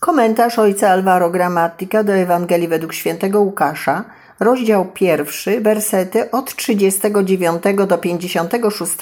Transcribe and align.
Komentarz 0.00 0.58
ojca 0.58 0.90
Alvaro 0.90 1.30
Gramatika 1.30 2.04
do 2.04 2.12
Ewangelii 2.12 2.68
według 2.68 2.94
świętego 2.94 3.40
Łukasza, 3.40 4.04
rozdział 4.40 4.84
pierwszy, 4.84 5.60
wersety 5.60 6.30
od 6.30 6.54
39 6.54 7.62
do 7.86 7.98
56 7.98 8.92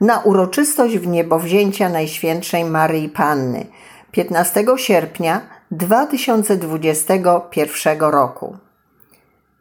na 0.00 0.18
uroczystość 0.18 0.98
wniebowzięcia 0.98 1.88
Najświętszej 1.88 2.64
Maryi 2.64 3.08
Panny 3.08 3.66
15 4.12 4.64
sierpnia 4.76 5.40
2021 5.70 8.00
roku. 8.00 8.56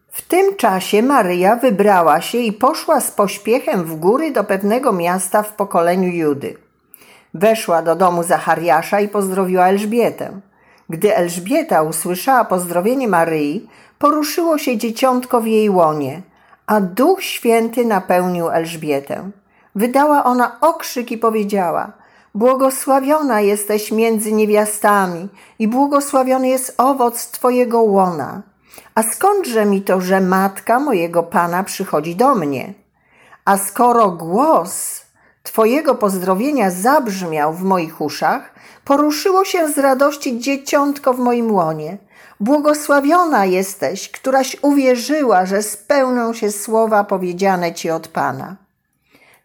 W 0.08 0.22
tym 0.22 0.56
czasie 0.56 1.04
Maryja 1.04 1.56
wybrała 1.56 2.22
się 2.22 2.38
i 2.38 2.54
poszła 2.54 3.02
z 3.02 3.12
pośpiechem 3.12 3.84
w 3.84 3.96
góry 3.96 4.32
do 4.32 4.44
pewnego 4.44 4.94
miasta 4.94 5.44
w 5.44 5.54
pokoleniu 5.54 6.10
Judy. 6.10 6.67
Weszła 7.38 7.82
do 7.82 7.96
domu 7.96 8.24
Zachariasza 8.24 9.00
i 9.00 9.08
pozdrowiła 9.08 9.68
Elżbietę. 9.68 10.42
Gdy 10.90 11.16
Elżbieta 11.16 11.82
usłyszała 11.82 12.46
pozdrowienie 12.46 13.08
Maryi, 13.08 13.70
poruszyło 14.00 14.58
się 14.58 14.78
dzieciątko 14.78 15.42
w 15.42 15.46
jej 15.46 15.70
łonie, 15.70 16.22
a 16.68 16.82
Duch 16.82 17.24
Święty 17.24 17.86
napełnił 17.86 18.50
Elżbietę. 18.50 19.30
Wydała 19.76 20.24
ona 20.24 20.60
okrzyk 20.62 21.12
i 21.12 21.18
powiedziała: 21.18 21.92
Błogosławiona 22.36 23.42
jesteś 23.42 23.92
między 23.92 24.34
niewiastami 24.34 25.30
i 25.60 25.68
błogosławiony 25.68 26.48
jest 26.48 26.76
owoc 26.78 27.28
Twojego 27.28 27.82
łona. 27.82 28.42
A 28.96 29.04
skądże 29.04 29.66
mi 29.66 29.82
to, 29.82 30.02
że 30.02 30.22
matka 30.22 30.80
mojego 30.80 31.24
pana 31.24 31.64
przychodzi 31.64 32.16
do 32.16 32.36
mnie? 32.36 32.74
A 33.46 33.58
skoro 33.58 34.12
głos 34.12 35.07
Twojego 35.48 35.96
pozdrowienia 35.96 36.72
zabrzmiał 36.72 37.54
w 37.54 37.64
moich 37.64 38.02
uszach, 38.02 38.54
poruszyło 38.86 39.46
się 39.46 39.68
z 39.68 39.78
radości 39.78 40.40
dzieciątko 40.40 41.14
w 41.14 41.20
moim 41.20 41.52
łonie. 41.52 41.98
Błogosławiona 42.40 43.46
jesteś, 43.46 44.10
któraś 44.12 44.58
uwierzyła, 44.62 45.46
że 45.46 45.64
spełnią 45.64 46.34
się 46.34 46.52
słowa 46.52 47.04
powiedziane 47.04 47.74
Ci 47.74 47.90
od 47.90 48.08
Pana. 48.08 48.56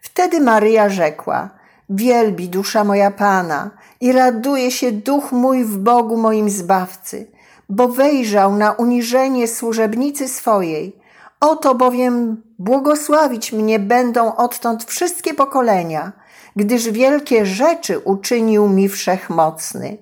Wtedy 0.01 0.41
Maryja 0.41 0.89
rzekła: 0.89 1.49
Wielbi 1.89 2.49
dusza 2.49 2.83
moja 2.83 3.11
Pana 3.11 3.69
i 4.01 4.11
raduje 4.11 4.71
się 4.71 4.91
duch 4.91 5.31
mój 5.31 5.63
w 5.63 5.77
Bogu 5.77 6.17
moim 6.17 6.49
Zbawcy, 6.49 7.27
bo 7.69 7.87
wejrzał 7.87 8.55
na 8.55 8.71
uniżenie 8.71 9.47
służebnicy 9.47 10.27
swojej. 10.27 11.02
Oto 11.43 11.75
bowiem 11.75 12.43
błogosławić 12.59 13.51
mnie 13.51 13.79
będą 13.79 14.35
odtąd 14.35 14.83
wszystkie 14.83 15.33
pokolenia, 15.33 16.11
gdyż 16.55 16.89
wielkie 16.89 17.45
rzeczy 17.45 17.99
uczynił 17.99 18.69
mi 18.69 18.89
wszechmocny. 18.89 19.97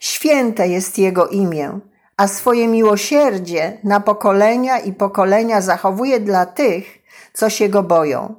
Święte 0.00 0.68
jest 0.68 0.98
Jego 0.98 1.28
imię, 1.28 1.80
a 2.16 2.28
swoje 2.28 2.68
miłosierdzie 2.68 3.78
na 3.84 4.00
pokolenia 4.00 4.78
i 4.78 4.92
pokolenia 4.92 5.60
zachowuje 5.60 6.20
dla 6.20 6.46
tych, 6.46 6.84
co 7.32 7.50
się 7.50 7.68
Go 7.68 7.82
boją. 7.82 8.34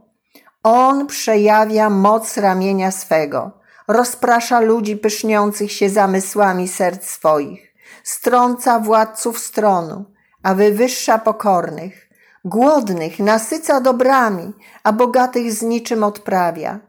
On 0.64 1.08
przejawia 1.08 1.90
moc 1.90 2.38
ramienia 2.38 2.92
swego, 2.92 3.52
rozprasza 3.88 4.60
ludzi 4.60 4.98
pyszniących 4.98 5.72
się 5.72 5.90
zamysłami 5.90 6.68
serc 6.68 7.10
swoich, 7.10 7.74
strąca 8.04 8.80
władców 8.80 9.40
stronu, 9.40 10.06
a 10.44 10.54
wywyższa 10.54 11.18
pokornych, 11.18 12.11
głodnych 12.46 13.20
nasyca 13.20 13.82
dobrami, 13.82 14.54
a 14.84 14.94
bogatych 14.94 15.54
z 15.54 15.62
niczym 15.62 16.04
odprawia. 16.04 16.80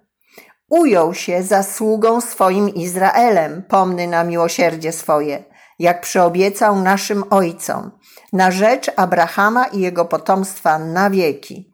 Ujął 0.68 1.14
się 1.14 1.42
zasługą 1.42 2.20
swoim 2.20 2.68
Izraelem, 2.68 3.62
pomny 3.68 4.06
na 4.06 4.24
miłosierdzie 4.24 4.92
swoje, 4.92 5.44
jak 5.78 6.00
przyobiecał 6.00 6.76
naszym 6.80 7.24
ojcom, 7.30 7.90
na 8.32 8.50
rzecz 8.50 8.90
Abrahama 8.96 9.66
i 9.66 9.80
jego 9.80 10.04
potomstwa 10.04 10.78
na 10.78 11.10
wieki 11.10 11.72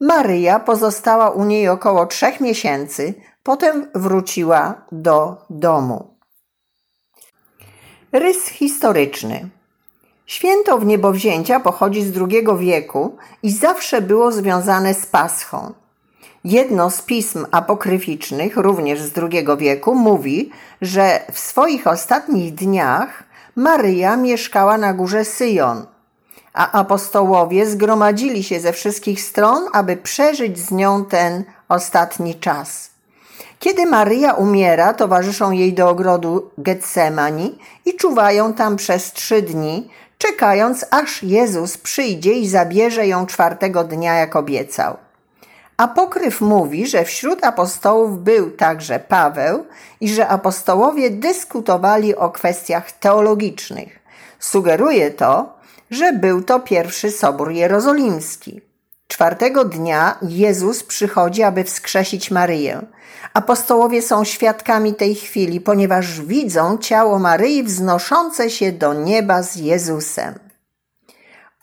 Maryja 0.00 0.60
pozostała 0.60 1.30
u 1.30 1.44
niej 1.44 1.68
około 1.68 2.06
trzech 2.06 2.40
miesięcy, 2.40 3.14
potem 3.42 3.90
wróciła 3.94 4.86
do 4.92 5.36
domu. 5.50 6.18
Rys 8.12 8.48
historyczny. 8.48 9.48
Święto 10.28 10.78
w 10.78 10.86
niebowzięcia 10.86 11.60
pochodzi 11.60 12.02
z 12.02 12.16
II 12.16 12.46
wieku 12.58 13.16
i 13.42 13.50
zawsze 13.50 14.02
było 14.02 14.32
związane 14.32 14.94
z 14.94 15.06
Paschą. 15.06 15.72
Jedno 16.44 16.90
z 16.90 17.02
pism 17.02 17.46
apokryficznych, 17.50 18.56
również 18.56 19.02
z 19.02 19.18
II 19.18 19.46
wieku, 19.58 19.94
mówi, 19.94 20.50
że 20.82 21.20
w 21.32 21.38
swoich 21.38 21.86
ostatnich 21.86 22.54
dniach 22.54 23.24
Maryja 23.56 24.16
mieszkała 24.16 24.78
na 24.78 24.94
górze 24.94 25.24
Syjon– 25.24 25.86
a 26.58 26.72
apostołowie 26.72 27.66
zgromadzili 27.66 28.42
się 28.42 28.60
ze 28.60 28.72
wszystkich 28.72 29.20
stron, 29.20 29.64
aby 29.72 29.96
przeżyć 29.96 30.58
z 30.58 30.70
nią 30.70 31.04
ten 31.04 31.44
ostatni 31.68 32.34
czas. 32.34 32.90
Kiedy 33.58 33.86
Maryja 33.86 34.32
umiera, 34.32 34.94
towarzyszą 34.94 35.50
jej 35.50 35.72
do 35.72 35.88
ogrodu 35.88 36.50
Getsemani 36.58 37.58
i 37.84 37.94
czuwają 37.94 38.52
tam 38.52 38.76
przez 38.76 39.12
trzy 39.12 39.42
dni, 39.42 39.90
czekając 40.18 40.86
aż 40.90 41.22
Jezus 41.22 41.78
przyjdzie 41.78 42.32
i 42.32 42.48
zabierze 42.48 43.06
ją 43.06 43.26
czwartego 43.26 43.84
dnia, 43.84 44.14
jak 44.14 44.36
obiecał. 44.36 44.96
Apokryf 45.76 46.40
mówi, 46.40 46.86
że 46.86 47.04
wśród 47.04 47.44
apostołów 47.44 48.18
był 48.18 48.50
także 48.50 48.98
Paweł 48.98 49.66
i 50.00 50.08
że 50.08 50.28
apostołowie 50.28 51.10
dyskutowali 51.10 52.16
o 52.16 52.30
kwestiach 52.30 52.92
teologicznych. 52.92 53.98
Sugeruje 54.38 55.10
to, 55.10 55.58
że 55.90 56.12
był 56.12 56.42
to 56.42 56.60
pierwszy 56.60 57.10
sobór 57.10 57.50
jerozolimski. 57.50 58.67
Czwartego 59.08 59.64
dnia 59.64 60.18
Jezus 60.22 60.82
przychodzi, 60.82 61.42
aby 61.42 61.64
wskrzesić 61.64 62.30
Maryję. 62.30 62.86
Apostołowie 63.34 64.02
są 64.02 64.24
świadkami 64.24 64.94
tej 64.94 65.14
chwili, 65.14 65.60
ponieważ 65.60 66.20
widzą 66.20 66.78
ciało 66.78 67.18
Maryi 67.18 67.62
wznoszące 67.62 68.50
się 68.50 68.72
do 68.72 68.94
nieba 68.94 69.42
z 69.42 69.56
Jezusem. 69.56 70.38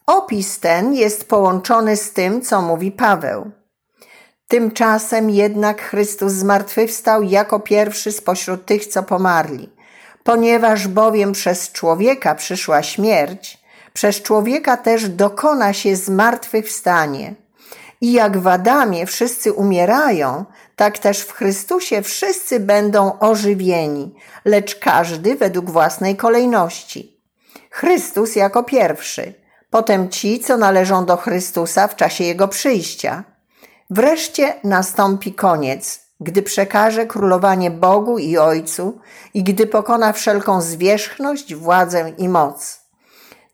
Opis 0.08 0.60
ten 0.60 0.94
jest 0.94 1.30
połączony 1.30 1.98
z 1.98 2.14
tym, 2.14 2.42
co 2.42 2.62
mówi 2.62 2.92
Paweł. 2.92 3.52
Tymczasem 4.48 5.30
jednak 5.30 5.82
Chrystus 5.82 6.34
zmartwychwstał 6.34 7.24
jako 7.24 7.60
pierwszy 7.60 8.12
spośród 8.12 8.66
tych, 8.66 8.86
co 8.86 9.04
pomarli. 9.04 9.70
Ponieważ 10.24 10.88
bowiem 10.88 11.32
przez 11.32 11.72
człowieka 11.72 12.36
przyszła 12.36 12.84
śmierć, 12.84 13.65
przez 13.96 14.22
człowieka 14.22 14.78
też 14.78 15.10
dokona 15.10 15.74
się 15.74 15.96
zmartwychwstanie. 15.96 17.36
I 18.02 18.12
jak 18.12 18.38
w 18.38 18.48
Adamie 18.48 19.06
wszyscy 19.06 19.54
umierają, 19.54 20.46
tak 20.76 21.00
też 21.00 21.20
w 21.22 21.32
Chrystusie 21.32 22.02
wszyscy 22.02 22.60
będą 22.60 23.20
ożywieni, 23.20 24.16
lecz 24.46 24.76
każdy 24.76 25.36
według 25.36 25.70
własnej 25.70 26.16
kolejności. 26.16 27.22
Chrystus 27.72 28.36
jako 28.36 28.64
pierwszy, 28.64 29.34
potem 29.70 30.10
ci, 30.10 30.40
co 30.40 30.58
należą 30.58 31.06
do 31.06 31.18
Chrystusa 31.18 31.88
w 31.88 31.96
czasie 31.96 32.24
Jego 32.24 32.48
przyjścia. 32.48 33.24
Wreszcie 33.90 34.54
nastąpi 34.64 35.34
koniec, 35.34 36.00
gdy 36.20 36.42
przekaże 36.42 37.06
królowanie 37.06 37.72
Bogu 37.72 38.18
i 38.20 38.38
Ojcu 38.38 39.00
i 39.34 39.44
gdy 39.44 39.68
pokona 39.68 40.14
wszelką 40.14 40.62
zwierzchność, 40.62 41.56
władzę 41.56 42.14
i 42.18 42.30
moc. 42.30 42.85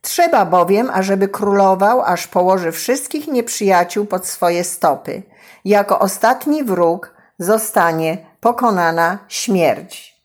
Trzeba 0.01 0.45
bowiem, 0.45 0.89
ażeby 0.93 1.27
królował, 1.27 2.01
aż 2.01 2.27
położy 2.27 2.71
wszystkich 2.71 3.27
nieprzyjaciół 3.27 4.05
pod 4.05 4.27
swoje 4.27 4.63
stopy. 4.63 5.23
Jako 5.65 5.99
ostatni 5.99 6.63
wróg 6.63 7.13
zostanie 7.39 8.17
pokonana 8.39 9.19
śmierć. 9.27 10.21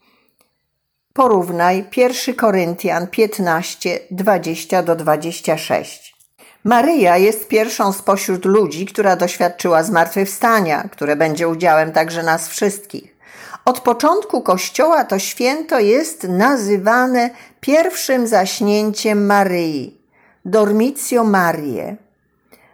Porównaj 1.12 1.84
1 1.96 2.34
Koryntian 2.34 3.06
15, 3.06 4.00
20 4.10 4.82
do 4.82 4.96
26. 4.96 6.16
Maryja 6.64 7.16
jest 7.16 7.48
pierwszą 7.48 7.92
spośród 7.92 8.44
ludzi, 8.44 8.86
która 8.86 9.16
doświadczyła 9.16 9.82
zmartwychwstania, 9.82 10.88
które 10.92 11.16
będzie 11.16 11.48
udziałem 11.48 11.92
także 11.92 12.22
nas 12.22 12.48
wszystkich. 12.48 13.15
Od 13.64 13.80
początku 13.80 14.42
Kościoła 14.42 15.04
to 15.04 15.18
święto 15.18 15.78
jest 15.78 16.24
nazywane 16.28 17.30
pierwszym 17.60 18.26
zaśnięciem 18.26 19.26
Maryi, 19.26 20.00
Dormitio 20.44 21.24
Marię. 21.24 21.96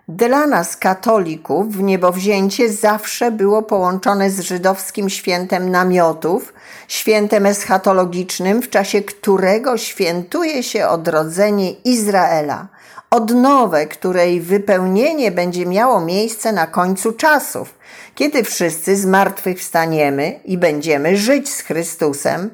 Dla 0.09 0.47
nas, 0.47 0.77
katolików, 0.77 1.77
w 1.77 1.83
niebowzięcie 1.83 2.69
zawsze 2.69 3.31
było 3.31 3.63
połączone 3.63 4.31
z 4.31 4.41
żydowskim 4.41 5.11
świętem 5.11 5.71
namiotów, 5.71 6.53
świętem 6.89 7.47
eschatologicznym, 7.47 8.63
w 8.63 8.71
czasie 8.71 9.03
którego 9.03 9.77
świętuje 9.77 10.63
się 10.63 10.89
odrodzenie 10.89 11.73
Izraela, 11.73 12.69
odnowę, 13.13 13.87
której 13.87 14.41
wypełnienie 14.41 15.31
będzie 15.31 15.67
miało 15.67 16.01
miejsce 16.01 16.53
na 16.53 16.67
końcu 16.67 17.13
czasów, 17.13 17.75
kiedy 18.15 18.45
wszyscy 18.45 18.97
zmartwychwstaniemy 18.97 20.41
i 20.45 20.59
będziemy 20.59 21.17
żyć 21.17 21.51
z 21.51 21.61
Chrystusem, 21.61 22.51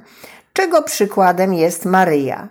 czego 0.53 0.83
przykładem 0.83 1.55
jest 1.55 1.85
Maryja. 1.85 2.49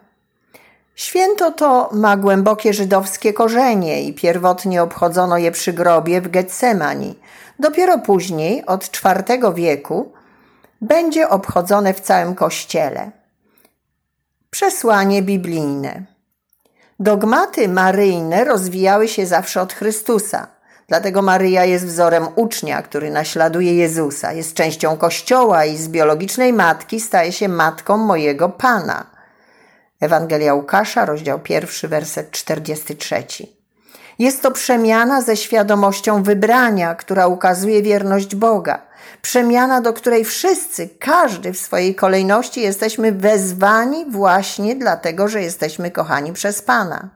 Święto 0.96 1.52
to 1.52 1.90
ma 1.94 2.18
głębokie 2.18 2.74
żydowskie 2.74 3.34
korzenie 3.34 4.04
i 4.04 4.14
pierwotnie 4.14 4.84
obchodzono 4.84 5.38
je 5.38 5.52
przy 5.52 5.74
grobie 5.74 6.22
w 6.22 6.28
Getsemani. 6.28 7.20
Dopiero 7.60 8.00
później, 8.00 8.66
od 8.66 8.92
IV 9.06 9.54
wieku, 9.54 10.12
będzie 10.82 11.30
obchodzone 11.30 11.94
w 11.94 12.02
całym 12.02 12.36
Kościele. 12.36 13.12
Przesłanie 14.50 15.22
biblijne. 15.22 16.17
Dogmaty 17.00 17.68
maryjne 17.68 18.46
rozwijały 18.46 19.08
się 19.08 19.26
zawsze 19.26 19.62
od 19.62 19.74
Chrystusa. 19.74 20.48
Dlatego 20.88 21.22
Maryja 21.22 21.66
jest 21.66 21.86
wzorem 21.86 22.28
ucznia, 22.36 22.82
który 22.82 23.12
naśladuje 23.12 23.76
Jezusa, 23.76 24.34
jest 24.34 24.54
częścią 24.54 24.98
Kościoła 24.98 25.66
i 25.66 25.78
z 25.78 25.88
biologicznej 25.88 26.54
matki 26.54 27.00
staje 27.00 27.32
się 27.32 27.50
matką 27.50 27.98
mojego 27.98 28.50
Pana. 28.50 29.06
Ewangelia 30.02 30.54
Łukasza, 30.54 31.06
rozdział 31.06 31.40
1, 31.50 31.90
werset 31.90 32.32
43. 32.32 33.57
Jest 34.20 34.42
to 34.42 34.52
przemiana 34.52 35.22
ze 35.22 35.38
świadomością 35.38 36.24
wybrania, 36.24 36.96
która 36.96 37.28
ukazuje 37.28 37.82
wierność 37.82 38.36
Boga. 38.36 38.82
Przemiana, 39.22 39.82
do 39.82 39.94
której 39.94 40.26
wszyscy, 40.26 40.90
każdy 41.00 41.54
w 41.54 41.60
swojej 41.60 41.96
kolejności 41.96 42.62
jesteśmy 42.62 43.12
wezwani 43.12 44.06
właśnie 44.10 44.76
dlatego, 44.76 45.28
że 45.28 45.42
jesteśmy 45.42 45.92
kochani 45.92 46.34
przez 46.34 46.62
Pana. 46.62 47.10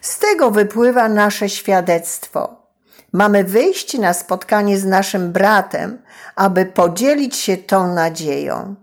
Z 0.00 0.18
tego 0.18 0.50
wypływa 0.50 1.08
nasze 1.08 1.48
świadectwo. 1.48 2.66
Mamy 3.12 3.44
wyjść 3.44 3.98
na 3.98 4.14
spotkanie 4.14 4.78
z 4.78 4.84
naszym 4.84 5.32
bratem, 5.32 6.02
aby 6.36 6.66
podzielić 6.66 7.36
się 7.36 7.56
tą 7.56 7.94
nadzieją. 7.94 8.74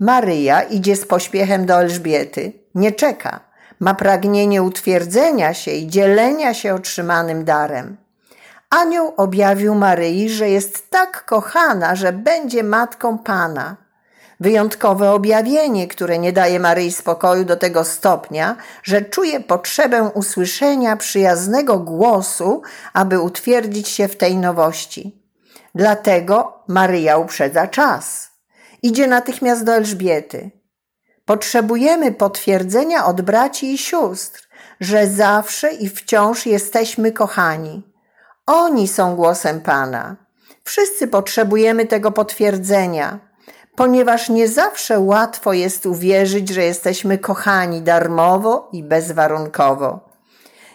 Maryja 0.00 0.62
idzie 0.62 0.96
z 0.96 1.06
pośpiechem 1.06 1.66
do 1.66 1.74
Elżbiety, 1.74 2.52
nie 2.74 2.92
czeka, 2.92 3.47
ma 3.80 3.94
pragnienie 3.94 4.62
utwierdzenia 4.62 5.54
się 5.54 5.70
i 5.70 5.86
dzielenia 5.86 6.54
się 6.54 6.74
otrzymanym 6.74 7.44
darem. 7.44 7.96
Anioł 8.70 9.14
objawił 9.16 9.74
Maryi, 9.74 10.30
że 10.30 10.50
jest 10.50 10.90
tak 10.90 11.24
kochana, 11.24 11.96
że 11.96 12.12
będzie 12.12 12.62
matką 12.62 13.18
Pana. 13.18 13.76
Wyjątkowe 14.40 15.10
objawienie, 15.10 15.88
które 15.88 16.18
nie 16.18 16.32
daje 16.32 16.60
Maryi 16.60 16.92
spokoju 16.92 17.44
do 17.44 17.56
tego 17.56 17.84
stopnia, 17.84 18.56
że 18.82 19.02
czuje 19.02 19.40
potrzebę 19.40 20.02
usłyszenia 20.14 20.96
przyjaznego 20.96 21.78
głosu, 21.78 22.62
aby 22.92 23.20
utwierdzić 23.20 23.88
się 23.88 24.08
w 24.08 24.16
tej 24.16 24.36
nowości. 24.36 25.22
Dlatego 25.74 26.62
Maryja 26.68 27.18
uprzedza 27.18 27.66
czas. 27.66 28.30
Idzie 28.82 29.06
natychmiast 29.06 29.64
do 29.64 29.74
Elżbiety. 29.74 30.50
Potrzebujemy 31.28 32.12
potwierdzenia 32.12 33.06
od 33.06 33.20
braci 33.20 33.74
i 33.74 33.78
sióstr, 33.78 34.48
że 34.80 35.06
zawsze 35.06 35.72
i 35.72 35.88
wciąż 35.88 36.46
jesteśmy 36.46 37.12
kochani. 37.12 37.82
Oni 38.46 38.88
są 38.88 39.16
głosem 39.16 39.60
Pana. 39.60 40.16
Wszyscy 40.64 41.08
potrzebujemy 41.08 41.86
tego 41.86 42.12
potwierdzenia, 42.12 43.18
ponieważ 43.76 44.28
nie 44.28 44.48
zawsze 44.48 45.00
łatwo 45.00 45.52
jest 45.52 45.86
uwierzyć, 45.86 46.48
że 46.48 46.62
jesteśmy 46.62 47.18
kochani 47.18 47.82
darmowo 47.82 48.68
i 48.72 48.82
bezwarunkowo. 48.82 50.07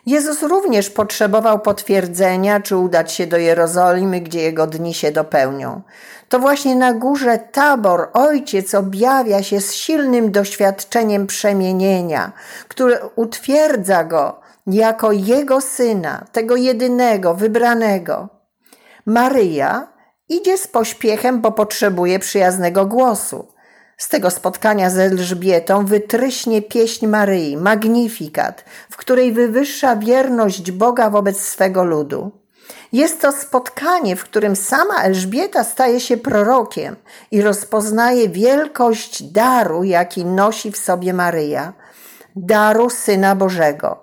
Jezus 0.06 0.44
również 0.44 0.90
potrzebował 0.90 1.60
potwierdzenia, 1.60 2.60
czy 2.60 2.78
udać 2.78 3.12
się 3.12 3.28
do 3.28 3.38
Jerozolimy, 3.38 4.22
gdzie 4.22 4.42
jego 4.42 4.68
dni 4.68 4.94
się 4.94 5.12
dopełnią. 5.12 5.82
To 6.30 6.40
właśnie 6.40 6.76
na 6.76 6.94
górze 6.94 7.40
Tabor 7.40 8.10
Ojciec 8.14 8.76
objawia 8.76 9.44
się 9.44 9.62
z 9.62 9.74
silnym 9.74 10.32
doświadczeniem 10.32 11.28
przemienienia, 11.28 12.32
które 12.68 13.00
utwierdza 13.16 14.04
go 14.04 14.40
jako 14.68 15.12
jego 15.12 15.62
syna, 15.62 16.26
tego 16.32 16.56
jedynego, 16.56 17.34
wybranego. 17.34 18.30
Maryja 19.06 19.88
idzie 20.30 20.58
z 20.58 20.68
pośpiechem, 20.68 21.42
bo 21.42 21.52
potrzebuje 21.52 22.20
przyjaznego 22.20 22.86
głosu. 22.86 23.53
Z 24.04 24.08
tego 24.08 24.32
spotkania 24.32 24.90
z 24.90 24.98
Elżbietą 24.98 25.86
wytryśnie 25.86 26.62
pieśń 26.62 27.08
Maryi, 27.08 27.58
Magnifikat, 27.58 28.66
w 28.90 28.98
której 28.98 29.34
wywyższa 29.34 29.96
wierność 29.96 30.72
Boga 30.72 31.10
wobec 31.10 31.42
swego 31.42 31.84
ludu. 31.84 32.32
Jest 32.92 33.22
to 33.22 33.32
spotkanie, 33.32 34.16
w 34.16 34.24
którym 34.24 34.56
sama 34.56 35.04
Elżbieta 35.04 35.64
staje 35.64 36.00
się 36.00 36.18
prorokiem 36.18 36.96
i 37.32 37.42
rozpoznaje 37.42 38.30
wielkość 38.30 39.24
daru, 39.24 39.84
jaki 39.84 40.26
nosi 40.26 40.72
w 40.72 40.78
sobie 40.78 41.14
Maryja, 41.14 41.74
daru 42.36 42.90
Syna 42.90 43.36
Bożego. 43.36 44.03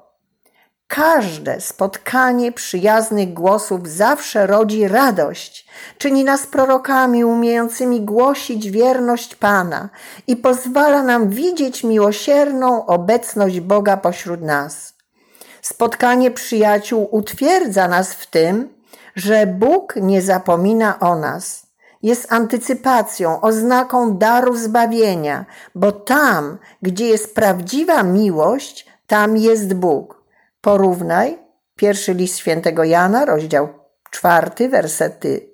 Każde 0.90 1.60
spotkanie 1.60 2.52
przyjaznych 2.52 3.34
głosów 3.34 3.88
zawsze 3.88 4.46
rodzi 4.46 4.88
radość, 4.88 5.66
czyni 5.98 6.24
nas 6.24 6.46
prorokami 6.46 7.24
umiejącymi 7.24 8.00
głosić 8.00 8.70
wierność 8.70 9.34
Pana 9.34 9.88
i 10.26 10.36
pozwala 10.36 11.02
nam 11.02 11.28
widzieć 11.28 11.84
miłosierną 11.84 12.86
obecność 12.86 13.60
Boga 13.60 13.96
pośród 13.96 14.42
nas. 14.42 14.94
Spotkanie 15.62 16.30
przyjaciół 16.30 17.08
utwierdza 17.10 17.88
nas 17.88 18.14
w 18.14 18.26
tym, 18.26 18.68
że 19.16 19.46
Bóg 19.46 19.94
nie 19.96 20.22
zapomina 20.22 20.98
o 21.00 21.16
nas. 21.16 21.66
Jest 22.02 22.32
antycypacją, 22.32 23.40
oznaką 23.40 24.16
daru 24.18 24.56
zbawienia, 24.56 25.44
bo 25.74 25.92
tam, 25.92 26.58
gdzie 26.82 27.06
jest 27.06 27.34
prawdziwa 27.34 28.02
miłość, 28.02 28.86
tam 29.06 29.36
jest 29.36 29.74
Bóg. 29.74 30.19
Porównaj 30.60 31.38
pierwszy 31.76 32.14
list 32.14 32.38
świętego 32.38 32.84
Jana, 32.84 33.24
rozdział 33.24 33.68
czwarty, 34.10 34.68
wersety 34.68 35.50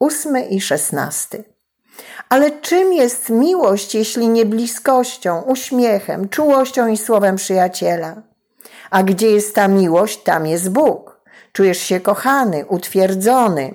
ósmy 0.00 0.46
i 0.46 0.60
szesnasty. 0.60 1.44
Ale 2.28 2.50
czym 2.50 2.92
jest 2.92 3.30
miłość, 3.30 3.94
jeśli 3.94 4.28
nie 4.28 4.46
bliskością, 4.46 5.42
uśmiechem, 5.42 6.28
czułością 6.28 6.86
i 6.86 6.96
słowem 6.96 7.36
przyjaciela? 7.36 8.22
A 8.90 9.02
gdzie 9.02 9.30
jest 9.30 9.54
ta 9.54 9.68
miłość, 9.68 10.22
tam 10.22 10.46
jest 10.46 10.70
Bóg. 10.70 11.20
Czujesz 11.52 11.78
się 11.78 12.00
kochany, 12.00 12.66
utwierdzony, 12.66 13.74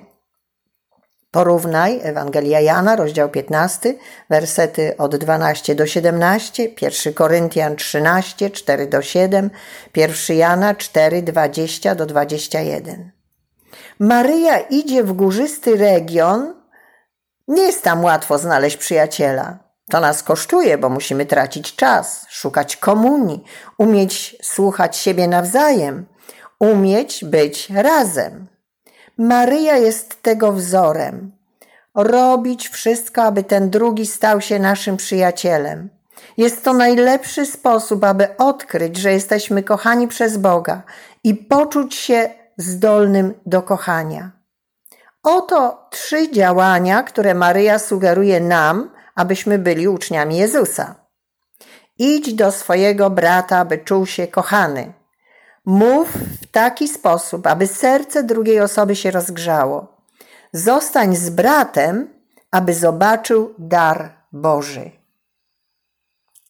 Porównaj 1.32 2.00
Ewangelia 2.02 2.60
Jana, 2.60 2.96
rozdział 2.96 3.28
15, 3.28 3.94
wersety 4.30 4.96
od 4.98 5.16
12 5.16 5.74
do 5.74 5.86
17, 5.86 6.68
1 6.82 7.14
Koryntian 7.14 7.76
13, 7.76 8.50
4 8.50 8.86
do 8.86 9.02
7, 9.02 9.50
1 9.96 10.36
Jana 10.36 10.74
4, 10.74 11.22
20 11.22 11.94
do 11.94 12.06
21. 12.06 13.10
Maryja 13.98 14.58
idzie 14.58 15.04
w 15.04 15.12
górzysty 15.12 15.76
region. 15.76 16.54
Nie 17.48 17.62
jest 17.62 17.82
tam 17.82 18.04
łatwo 18.04 18.38
znaleźć 18.38 18.76
przyjaciela. 18.76 19.58
To 19.90 20.00
nas 20.00 20.22
kosztuje, 20.22 20.78
bo 20.78 20.88
musimy 20.88 21.26
tracić 21.26 21.76
czas, 21.76 22.26
szukać 22.28 22.76
komunii, 22.76 23.44
umieć 23.78 24.36
słuchać 24.42 24.96
siebie 24.96 25.28
nawzajem, 25.28 26.06
umieć 26.58 27.24
być 27.24 27.70
razem. 27.70 28.46
Maryja 29.18 29.76
jest 29.76 30.22
tego 30.22 30.52
wzorem. 30.52 31.32
Robić 31.94 32.68
wszystko, 32.68 33.22
aby 33.22 33.44
ten 33.44 33.70
drugi 33.70 34.06
stał 34.06 34.40
się 34.40 34.58
naszym 34.58 34.96
przyjacielem. 34.96 35.88
Jest 36.36 36.64
to 36.64 36.72
najlepszy 36.72 37.46
sposób, 37.46 38.04
aby 38.04 38.36
odkryć, 38.36 38.96
że 38.96 39.12
jesteśmy 39.12 39.62
kochani 39.62 40.08
przez 40.08 40.36
Boga 40.36 40.82
i 41.24 41.34
poczuć 41.34 41.94
się 41.94 42.30
zdolnym 42.56 43.34
do 43.46 43.62
kochania. 43.62 44.30
Oto 45.22 45.88
trzy 45.90 46.30
działania, 46.30 47.02
które 47.02 47.34
Maryja 47.34 47.78
sugeruje 47.78 48.40
nam, 48.40 48.90
abyśmy 49.14 49.58
byli 49.58 49.88
uczniami 49.88 50.36
Jezusa. 50.36 50.94
Idź 51.98 52.34
do 52.34 52.52
swojego 52.52 53.10
brata, 53.10 53.58
aby 53.58 53.78
czuł 53.78 54.06
się 54.06 54.26
kochany. 54.26 54.92
Mów 55.66 56.08
w 56.12 56.46
taki 56.46 56.88
sposób, 56.88 57.46
aby 57.46 57.66
serce 57.66 58.22
drugiej 58.22 58.60
osoby 58.60 58.96
się 58.96 59.10
rozgrzało. 59.10 59.96
Zostań 60.52 61.16
z 61.16 61.30
bratem, 61.30 62.08
aby 62.50 62.74
zobaczył 62.74 63.54
dar 63.58 64.12
Boży. 64.32 65.01